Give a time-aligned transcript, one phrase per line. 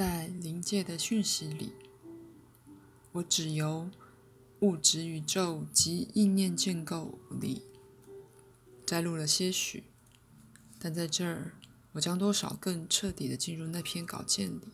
[0.00, 1.74] 在临界的讯息里，
[3.12, 3.90] 我只由
[4.60, 7.64] 物质宇宙及意念建构里
[8.86, 9.84] 摘录了些许，
[10.78, 11.52] 但在这儿，
[11.92, 14.68] 我将多少更彻底的进入那篇稿件里，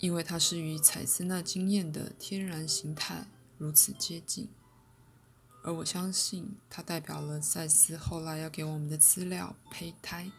[0.00, 3.26] 因为它是与彩斯那经验的天然形态
[3.56, 4.50] 如此接近，
[5.62, 10.30] 而我相信它代表了赛斯后来要给我们的资料胚胎。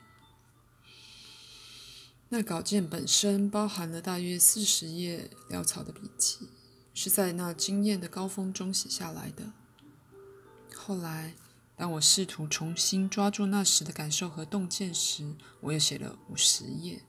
[2.29, 6.49] 那稿件本身包含了大约四十页潦草的笔记，
[6.93, 9.53] 是在那经验的高峰中写下来的。
[10.75, 11.35] 后来，
[11.75, 17.03] 当我试图重新抓住那时的感受和洞见时，我又写了五十页。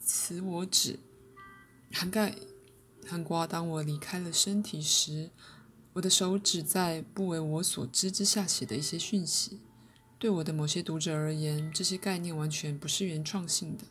[0.00, 0.98] 此我指
[1.92, 2.36] 涵盖
[3.06, 5.30] 涵瓜当我离开了身体时，
[5.94, 9.60] 我的手指在不为我所知之下写的一些讯息。
[10.18, 13.84] 对我的某些读者而言，这些概念完全不是原创性的。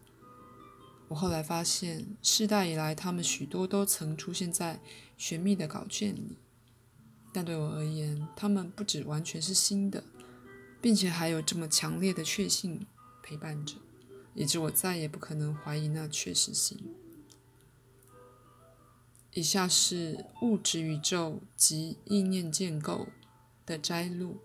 [1.07, 4.79] 我后来发现，世代以来，他们许多都曾出现在
[5.17, 6.37] 玄秘的稿卷里，
[7.31, 10.03] 但对我而言，他们不只完全是新的，
[10.81, 12.87] 并且还有这么强烈的确信
[13.21, 13.75] 陪伴着，
[14.33, 16.75] 以致我再也不可能怀疑那确实性。
[19.33, 23.09] 以下是物质宇宙及意念建构
[23.63, 24.37] 的摘录。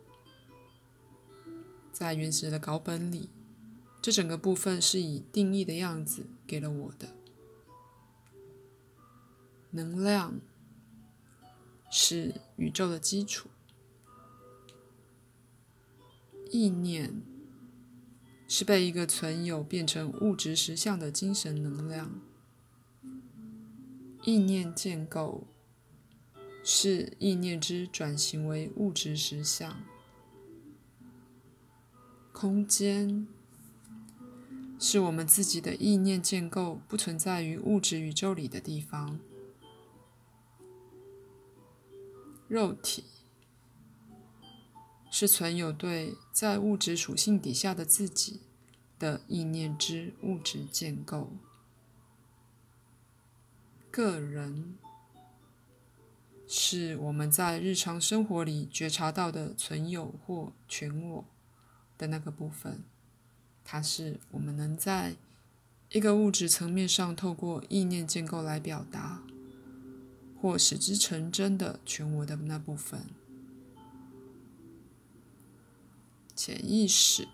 [2.01, 3.29] 在原始的稿本里，
[4.01, 7.15] 这整个部分是以定义的样子给了我的。
[9.73, 10.41] 能量
[11.91, 13.51] 是宇宙的基础，
[16.51, 17.21] 意念
[18.49, 22.19] 是被一个存有变成物质实相的精神能量，
[24.25, 25.47] 意念建构
[26.65, 29.83] 是意念之转型为物质实相。
[32.41, 33.27] 空间
[34.79, 39.21] 是我们自己的意念建构不存在于物质宇宙里的地方。
[42.49, 43.05] 肉体
[45.11, 48.41] 是存有对在物质属性底下的自己
[48.99, 51.33] 的意念之物质建构。
[53.91, 54.79] 个人
[56.49, 61.25] 是我们在日常生活里觉察到的存有或全我。
[62.01, 62.83] 的那个部分，
[63.63, 65.17] 它是我们能在
[65.91, 69.23] 一个物质层面上透过意念建构来表达，
[70.41, 73.03] 或使之成真的全我的那部分。
[76.35, 77.29] 潜意识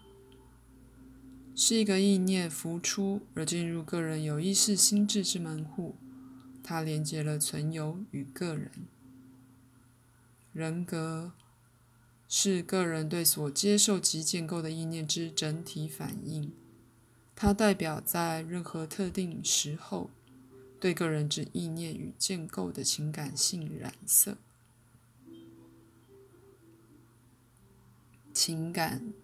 [1.54, 5.94] 是一个意念浮出而进入个人有意识心智之门户，
[6.64, 8.72] 它连接了存有与个人
[10.52, 11.30] 人格。
[12.28, 16.52] 是个人对所接受及建构的意念之整体反应，
[17.34, 20.10] 它代表在任何特定时候
[20.80, 24.38] 对个人之意念与建构的情感性染色。
[28.32, 29.14] 情感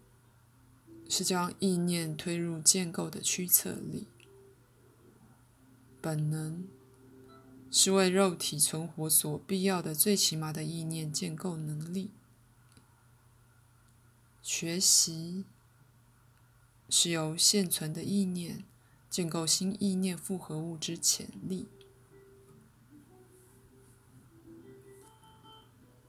[1.09, 4.07] 是将意念推入建构的驱策力，
[6.01, 6.67] 本能
[7.71, 12.13] 是为肉体存活所必要的最起码的意念建构能力。
[14.43, 15.45] 学习
[16.89, 18.65] 是由现存的意念
[19.09, 21.69] 建构新意念复合物之潜力。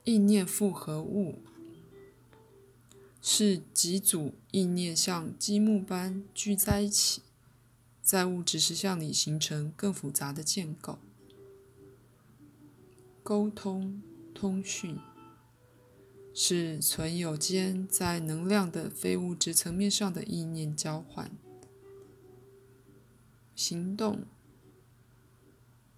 [0.03, 1.43] 意念复合物
[3.21, 7.21] 是几组意念像积木般聚在一起，
[8.01, 10.97] 在物质实相里形成更复杂的建构。
[13.21, 14.01] 沟通、
[14.33, 14.97] 通讯。
[16.33, 21.31] 是存有间在能量的非物质层面上的意念交换。
[23.55, 24.25] 行动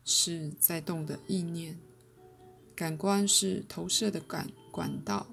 [0.04, 1.80] 是在动的意念，
[2.76, 5.28] 感官是投射的感管道，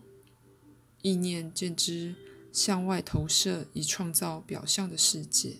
[1.03, 2.15] 意念见之
[2.53, 5.56] 向外投射以创造表象的世界。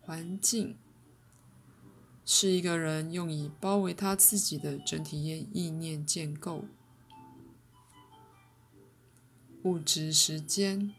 [0.00, 0.76] 环境
[2.24, 6.64] 是一个人用以包围他自己的整体意意念建构。
[9.64, 10.92] 物质时间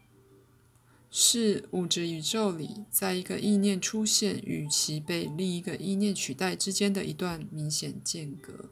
[1.08, 8.70] 是物质宇宙里，在一个意念出现与其被另一个意念取代之间的一段明显间隔。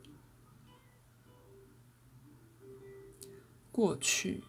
[3.70, 4.42] 过去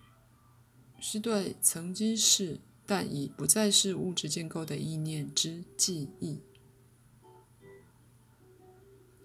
[1.00, 6.40] 是对曾经是但已不再是物质建构的意念之记忆。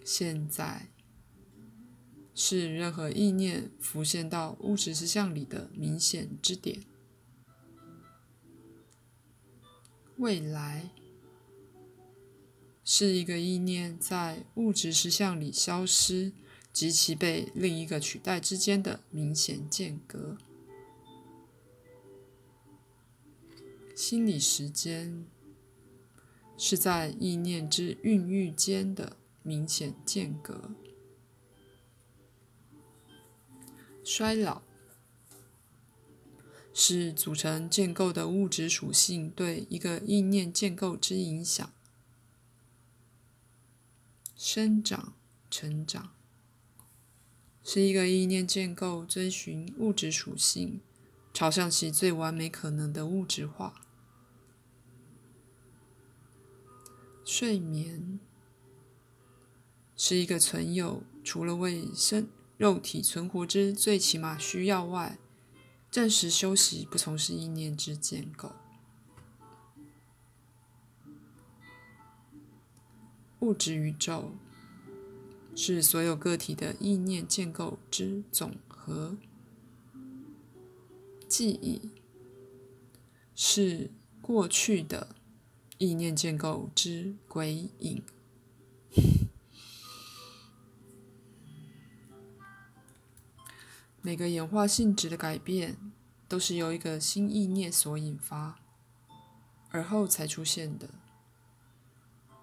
[0.04, 0.88] 现在。
[2.42, 6.80] 是任何意念浮现到物质实相里的明显之点。
[10.16, 10.88] 未来
[12.82, 16.32] 是一个意念在物质实相里消失
[16.72, 20.38] 及其被另一个取代之间的明显间隔。
[23.94, 25.26] 心理时间
[26.56, 30.70] 是在意念之孕育间的明显间隔。
[34.04, 34.62] 衰老。
[36.72, 41.70] 是组成建构的物质属性对一个意念建构之影响。
[44.34, 45.12] 生长、
[45.50, 46.14] 成长，
[47.62, 50.80] 是一个意念建构遵循物质属性，
[51.34, 53.84] 朝向其最完美可能的物质化。
[57.24, 58.18] 睡眠，
[59.96, 62.28] 是一个存有除了为生
[62.60, 65.18] 肉体存活之最起码需要外。
[65.90, 68.52] 暂时休息，不从事意念之建构。
[73.38, 74.32] 物质宇宙
[75.56, 79.16] 是所有个体的意念建构之总和。
[81.26, 81.90] 记忆
[83.34, 83.90] 是
[84.20, 85.16] 过去的
[85.78, 88.02] 意念建构之鬼影。
[94.02, 95.76] 每个演化性质的改变，
[96.26, 98.58] 都是由一个新意念所引发，
[99.68, 100.88] 而后才出现的。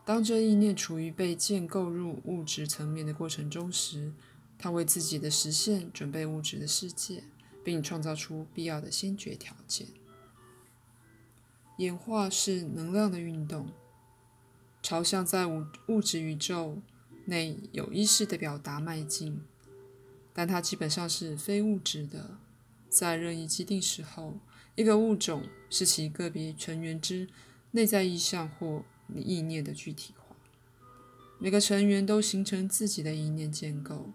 [0.05, 4.13] 当这意念处于被建构入物质层面的过程中时，
[4.59, 7.23] 它为自己的实现准备物质的世界，
[7.63, 9.87] 并创造出必要的先决条件。
[11.77, 13.69] 演化是能量的运动，
[14.83, 16.81] 朝向在物物质宇宙
[17.25, 19.41] 内有意识的表达迈进。
[20.37, 22.37] 但它基本上是非物质的，
[22.87, 24.37] 在任意既定时候，
[24.75, 27.27] 一个物种是其个别成员之
[27.71, 28.85] 内在意象或
[29.15, 30.35] 意念的具体化。
[31.39, 34.11] 每个成员都形成自己的意念建构。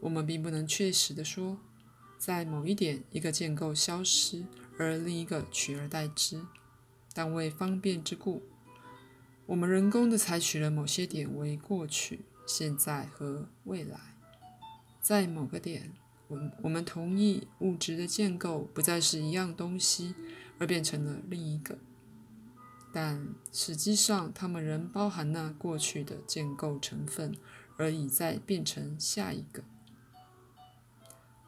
[0.00, 1.58] 我们并不能确实的说，
[2.18, 4.44] 在某一点一个建构消失，
[4.76, 6.44] 而另一个取而代之。
[7.14, 8.42] 但为方便之故，
[9.46, 12.26] 我们人工的采取了某些点为过去。
[12.46, 13.98] 现在和未来，
[15.00, 15.92] 在某个点，
[16.28, 20.14] 我们我们同意物质的建构不再是一样东西，
[20.58, 21.78] 而变成了另一个。
[22.92, 27.36] 但实际上，它们仍包含那过去的建构成分，
[27.76, 29.64] 而已在变成下一个。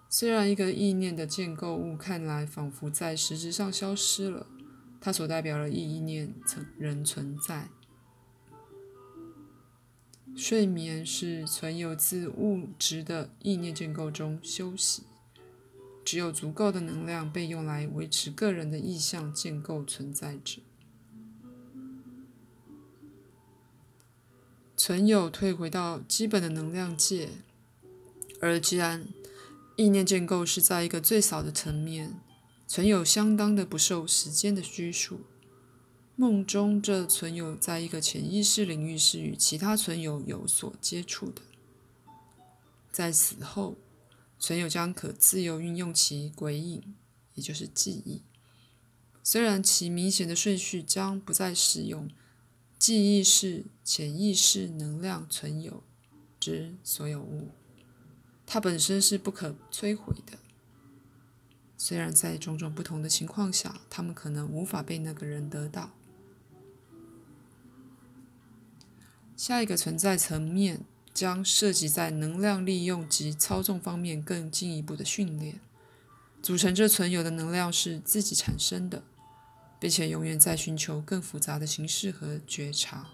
[0.08, 4.46] 虽然一个意念的建构物看来仿佛在实质上消失了，
[5.00, 7.68] 它所代表的意念曾仍存在。
[10.36, 15.04] 睡眠是存有自物质的意念建构中休息，
[16.04, 20.60] 只有足够的能量被用来维持个人的意象建构存在着。
[24.76, 27.30] 存有退回到基本的能量界，
[28.42, 29.08] 而既然
[29.76, 32.20] 意念建构是在一个最少的层面，
[32.66, 35.20] 存有相当的不受时间的拘束。
[36.16, 41.42] 梦中，这存有在一个潜意识领域是与其他存有有所接触的。
[42.90, 43.76] 在死后，
[44.38, 46.94] 存有将可自由运用其鬼影，
[47.34, 48.22] 也就是记忆。
[49.22, 52.08] 虽然其明显的顺序将不再使用。
[52.78, 55.82] 记忆是潜意识能量存有
[56.38, 57.48] 之所有物，
[58.44, 60.38] 它本身是不可摧毁的。
[61.78, 65.95] 虽然在种种不同的情况下，他们可能无法被那个人得到。
[69.36, 70.80] 下一个存在层面
[71.12, 75.60] 将涉及在能量利用及操纵方面更进一步的训练。
[76.42, 79.02] 组成这存有的能量是自己产生的，
[79.78, 83.08] 并且永远在寻求更复杂的形式和觉察。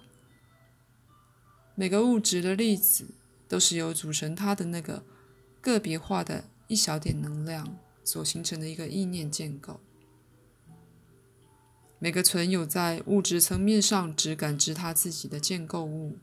[1.74, 3.06] 每个物质的粒子
[3.48, 5.02] 都是由组成它的那个
[5.60, 9.80] 个别化的一小点能量所形成的一个意念建构。
[12.02, 16.16] 每个存有在物质层面上只感知它自己的建构物，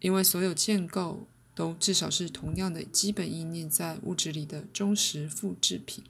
[0.00, 6.04] 因为所有建构都至少是同样的基本意念在物质里的忠实复制品。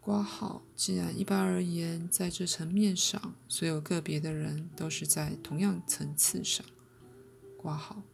[0.00, 6.64] 挂号，既然一般而言，在这层面上，所有个别的人都是在同样层次上。
[7.56, 8.04] 挂号，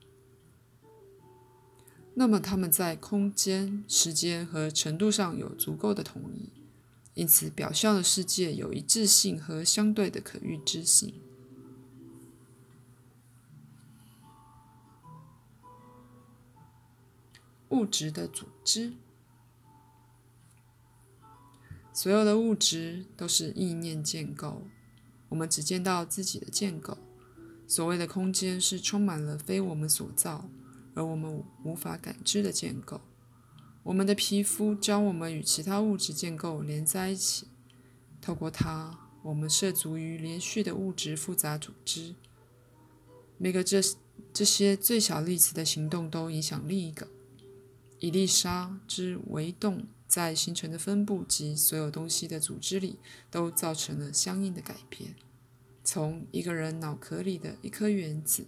[2.14, 6.61] 那么他们在空间、时间和程度上有足够的统一。
[7.14, 11.14] 因此，表象的世界有一致性和相对的可预知性。
[17.68, 18.92] 物质的组织
[21.92, 24.62] 所有的物质都是意念建构，
[25.28, 26.96] 我们只见到自己的建构。
[27.66, 30.48] 所谓的空间是充满了非我们所造
[30.94, 33.00] 而我们无法感知的建构。
[33.82, 37.48] 我们的皮肤将我们与其他物质建构连在一起，
[38.20, 42.14] 透过它，我们涉足于连续的物质复杂组织。
[43.38, 43.80] 每个这
[44.32, 47.08] 这些最小粒子的行动都影响另一个。
[47.98, 49.86] 一粒沙之微动。
[50.12, 52.98] 在形成的分布及所有东西的组织里，
[53.30, 55.14] 都造成了相应的改变。
[55.82, 58.44] 从一个人脑壳里的一颗原子，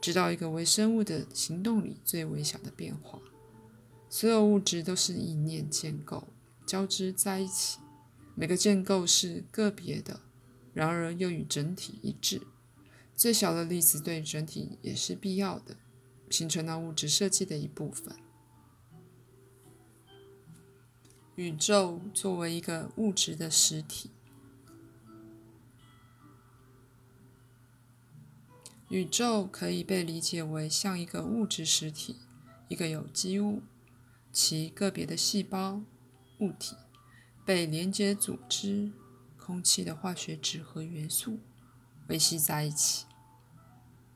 [0.00, 3.20] 直到一个微生物的行动里最微小的变化，
[4.10, 6.26] 所有物质都是意念建构
[6.66, 7.78] 交织在一起。
[8.34, 10.20] 每个建构是个别的，
[10.74, 12.42] 然而又与整体一致。
[13.14, 15.76] 最小的粒子对整体也是必要的，
[16.28, 18.16] 形成了物质设计的一部分。
[21.36, 24.10] 宇宙作为一个物质的实体，
[28.88, 32.16] 宇宙可以被理解为像一个物质实体，
[32.68, 33.62] 一个有机物，
[34.32, 35.82] 其个别的细胞、
[36.38, 36.76] 物体
[37.44, 38.92] 被连接组织、
[39.36, 41.38] 空气的化学质和元素
[42.08, 43.06] 维系在一起。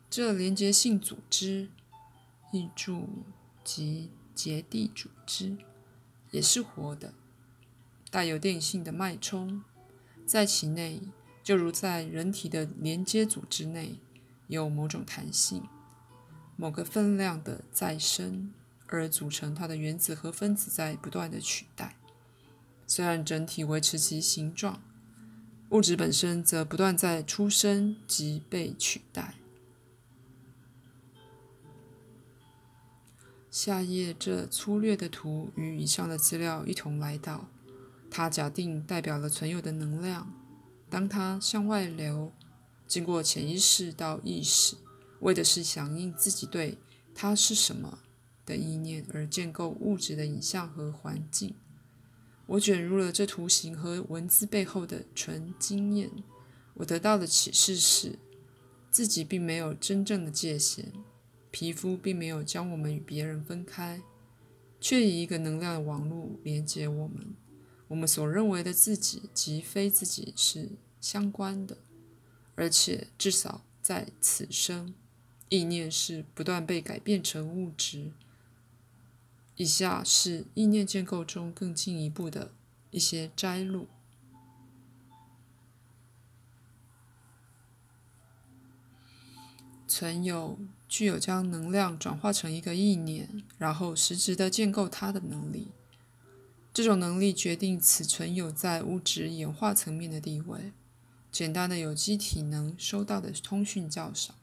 [0.09, 1.68] 这连接性组织、
[2.52, 3.09] 异柱
[3.62, 5.56] 及结缔组织。
[6.30, 7.14] 也是活的，
[8.11, 9.62] 带有电性的脉冲，
[10.26, 11.00] 在其内，
[11.44, 14.00] 就如在人体的连接组织内，
[14.49, 15.62] 有某种弹性，
[16.56, 18.52] 某个分量的再生，
[18.95, 21.97] 而组成它的原子和分子在不断的取代。
[22.87, 24.81] 虽然整体维持其形状，
[25.71, 29.35] 物质本身则不断在出生及被取代。
[33.51, 37.49] 下页这粗略的图与以上的资料一同来到，
[38.11, 40.33] 它假定代表了存有的能量。
[40.91, 42.33] 当它向外流，
[42.87, 44.77] 经过潜意识到意识，
[45.21, 46.79] 为的是响应自己对
[47.15, 48.01] 它是什么
[48.45, 51.55] 的意念而建构物质的影像和环境。
[52.47, 56.11] 我卷入了这图形和文字背后的纯经验。
[56.75, 58.19] 我得到的启示是，
[58.91, 60.93] 自己并没有真正的界限。
[61.51, 64.03] 皮肤并没有将我们与别人分开，
[64.81, 67.35] 却以一个能量的网络连接我们。
[67.87, 71.79] 我们所认为的自己及非自己是相关的，
[72.57, 74.93] 而且至少在此生，
[75.49, 78.11] 意念是不断被改变成物质。
[79.56, 82.52] 以下是意念建构中更进一步的
[82.90, 83.88] 一些摘录。
[89.87, 90.58] 存有
[90.88, 95.68] 具有将能量转化成一个意念，然后实质的建构它的能力。
[96.73, 100.73] 这种能力决定此存有在物质演化层面的地位。
[101.30, 104.34] 简单的有机体能收到的通讯较少，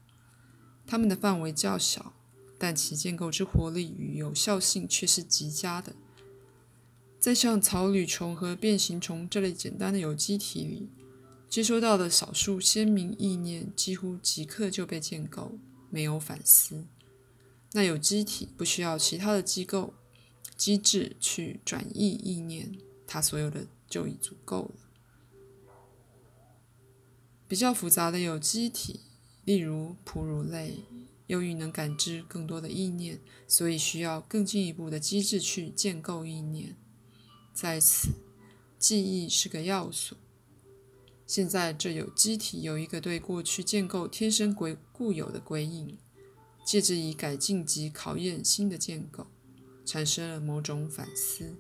[0.88, 2.14] 它们的范围较小，
[2.62, 5.96] 但其建构之活力与有效性却是极佳的。
[7.20, 10.90] 在像草履虫和变形虫这类简单的有机体里。
[11.50, 15.58] 接收到的少数鲜明意念，几乎即刻就被建构，
[15.90, 16.86] 没有反思。
[17.74, 19.94] 那有机体不需要其他的机构
[20.56, 25.76] 机制去转译意念，它所有的就已足够了。
[27.50, 29.02] 比较复杂的有机体，
[29.44, 30.86] 例如哺乳类，
[31.32, 36.76] 由于能感知更多的意念，所以需要更进一步的机制去建构意念。
[37.54, 38.10] 在此，
[38.78, 40.18] 记忆是个要素。
[41.26, 45.98] 现在，这有机体有一个对过去建构天生归固有的归应，
[46.66, 49.28] 借之以改进及考验新的建构，
[49.86, 51.56] 产生了某种反思。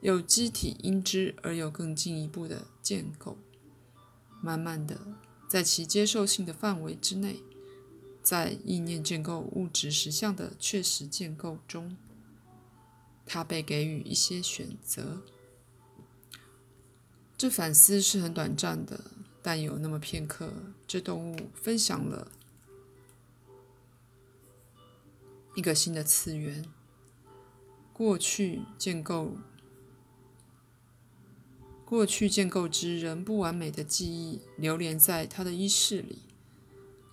[0.00, 3.36] 有机体因之而有更进一步的建构，
[4.40, 5.00] 慢慢的，
[5.50, 7.42] 在其接受性的范围之内，
[8.26, 11.96] 在意念建构物质实相的确实建构中，
[13.24, 15.22] 它被给予一些选择。
[17.38, 20.52] 这反思是很短暂的，但有那么片刻，
[20.88, 22.32] 这动物分享了
[25.54, 26.66] 一个新的次元。
[27.92, 29.36] 过去建构、
[31.84, 36.22] 过去建构之人不完美的记忆，流连在他的意识里。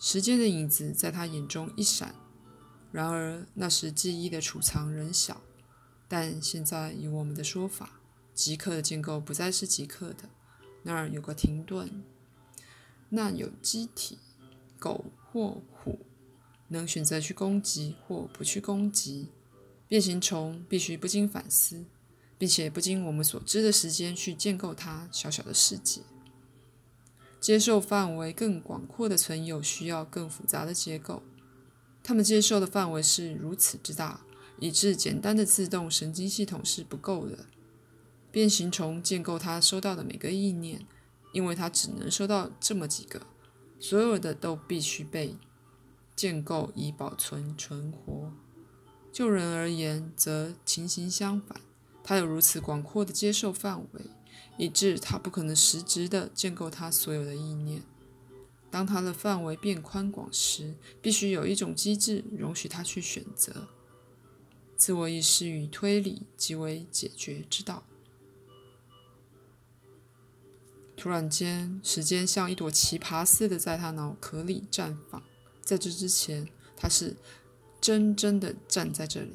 [0.06, 2.14] 时间的影子在他眼中一闪。
[2.92, 5.42] 然而那时记忆的储藏仍小，
[6.10, 8.02] 但现在以我们的说法。
[8.34, 10.28] 即刻的建构不再是即刻的，
[10.82, 12.04] 那儿有个停顿。
[13.12, 14.18] 那有机体，
[14.78, 16.06] 狗或虎，
[16.68, 19.30] 能选择去攻击或不去攻击。
[19.88, 21.86] 变形虫必须不经反思，
[22.38, 26.02] 并且不经我们所知的时间去建构它小小的世界。
[27.44, 31.22] 接受范围更广阔的存有需要更复杂的结构，
[32.02, 34.22] 他们接受的范围是如此之大，
[34.60, 37.40] 以致简单的自动神经系统是不够的。
[38.32, 40.88] 变形虫建构它收到的每个意念，
[41.34, 43.24] 因为它只能收到这么几个，
[43.78, 45.36] 所有的都必须被
[46.16, 48.32] 建构以保存存活。
[49.12, 51.60] 就人而言，则情形相反，
[52.06, 54.02] 它有如此广阔的接受范围。
[54.58, 57.84] 以致他不可能实质地建构他所有的意念。
[58.70, 63.68] 当他的范围变宽广时，必须有一种机制容许他去选择。
[64.76, 67.84] 自我意识与推理即为解决之道。
[70.98, 75.22] 突然间，时间像一朵奇葩似的在他脑壳里绽放。
[75.62, 77.16] 在这之前，他是
[77.80, 79.34] 真真的站在这里，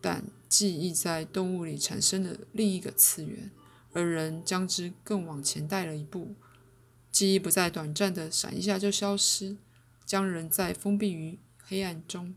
[0.00, 3.50] 但记忆在动物里产生了另一个次元。
[3.92, 6.34] 而人将之更往前带了一步，
[7.10, 9.56] 记忆不再短暂的闪一下就消失，
[10.04, 12.34] 将人在封闭于黑暗中。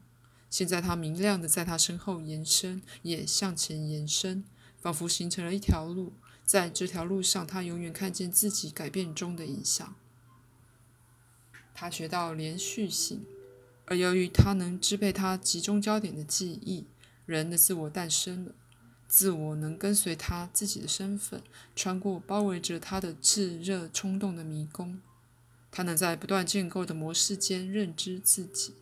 [0.50, 4.44] 现在它明亮的在他身后延伸，也向前延伸，
[4.80, 6.14] 仿佛形成了一条路。
[6.46, 9.96] 在这条路上，他永远看见自己改变中的影像。
[11.74, 13.26] 他学到连续性，
[13.86, 16.86] 而由于他能支配他集中焦点的记忆，
[17.26, 18.54] 人的自我诞生了。
[19.08, 21.42] 自我能跟随他自己的身份，
[21.76, 25.00] 穿过包围着他的炙热冲动的迷宫。
[25.72, 28.74] 他能在不断建构的模式间认知自己，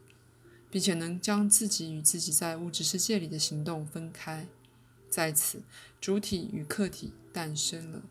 [0.70, 4.48] 并且能将自己与自己在物质世界里的行动分开。
[5.10, 5.62] 在此，
[6.00, 8.03] 主体与客体诞生了，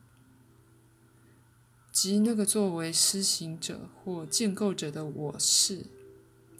[1.92, 5.86] 即那个作为施行者或建构者的我是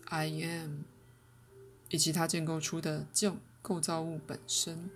[0.07, 0.83] I am，
[1.91, 4.91] 以及他建构出的旧构造物本身。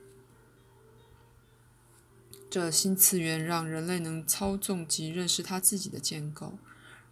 [2.56, 6.54] 这新次元让人类能操纵及认识他自己的建构，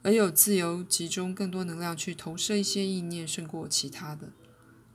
[0.01, 4.33] 而有自由集中更多能量去投射一些意念，胜过其他的。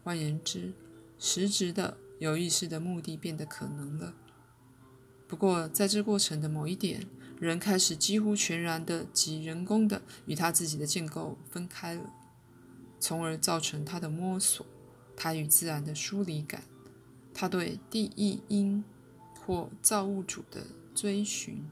[0.04, 0.74] 换言之，
[1.20, 4.16] 实质的有意识的目的变得可能了。
[5.28, 7.06] 不过，在这过程的某一点，
[7.40, 12.12] 人开始几乎全然的及人工的与他自己的建构分开了，
[13.00, 14.66] 从而造成他的摸索，
[15.16, 16.64] 他与自然的疏离感，
[17.36, 18.84] 他对第一因。
[19.50, 20.62] 或造物主的
[20.94, 21.64] 追寻，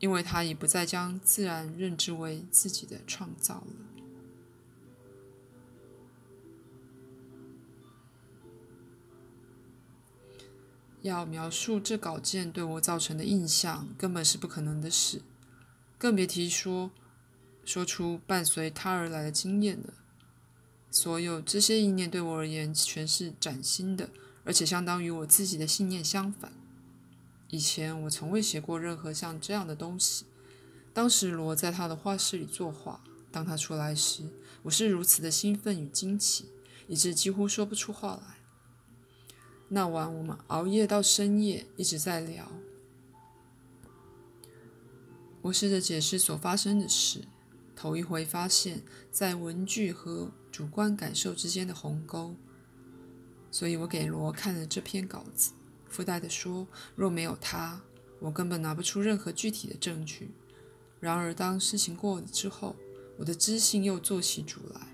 [0.00, 3.66] 因为他已不再将自然认知为自己的创造了。
[11.02, 15.22] 要描述这稿件对我造成的印象，根本是不可能的事，
[15.96, 16.90] 更别提说
[17.64, 19.94] 说出伴随他而来的经验了。
[20.90, 24.10] 所有这些意念对我而言，全是崭新的。
[24.46, 26.52] 而且相当于我自己的信念相反。
[27.48, 30.24] 以前我从未写过任何像这样的东西。
[30.94, 34.22] 当时罗在他的画室里作画，当他出来时，
[34.62, 36.46] 我是如此的兴奋与惊奇，
[36.88, 38.38] 以致几乎说不出话来。
[39.68, 42.50] 那晚我们熬夜到深夜，一直在聊。
[45.42, 47.24] 我试着解释所发生的事，
[47.74, 52.36] 头一回发现，在文具和主观感受之间的鸿沟。
[53.56, 55.52] 所以我给罗看了这篇稿子，
[55.88, 57.80] 附带的说：“若没有他，
[58.20, 60.32] 我根本拿不出任何具体的证据。”
[61.00, 62.76] 然而，当事情过了之后，
[63.16, 64.88] 我的知性又做起主来。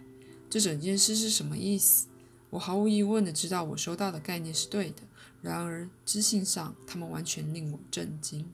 [0.48, 2.06] 这整件事是什么意思？
[2.50, 5.02] 我毫无疑问的知道，我收到的概念是对的。
[5.40, 8.48] 然而，知性上，他们完全令我震惊。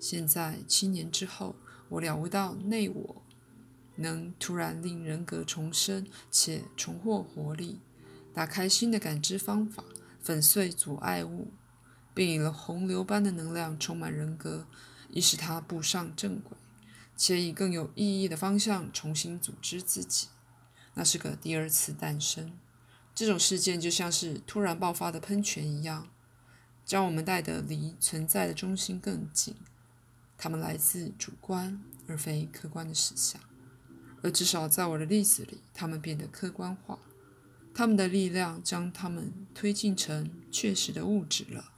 [0.00, 1.54] 现在，七年之后，
[1.90, 3.22] 我了悟到内我
[3.94, 7.78] 能突然令人格重生且重获活力。
[8.36, 9.82] 打开新的感知方法，
[10.20, 11.54] 粉碎阻碍物，
[12.12, 14.66] 并以了洪流般的能量充满人格，
[15.08, 16.54] 以使它步上正轨，
[17.16, 20.28] 且以更有意义的方向重新组织自己。
[20.92, 22.52] 那是个第二次诞生。
[23.14, 26.10] 这种事件就像是突然爆发的喷泉一样，
[26.84, 29.56] 将我们带得离存在的中心更近。
[30.36, 33.40] 它们来自主观而非客观的实相，
[34.22, 36.98] 而至少在我的例子里，它们变得客观化。
[37.78, 41.75] 他们的力量将他们推进成确实的物质了。